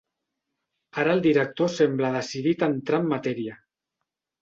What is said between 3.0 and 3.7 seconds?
en matèria.